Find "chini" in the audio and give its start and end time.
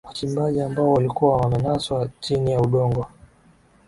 2.19-2.51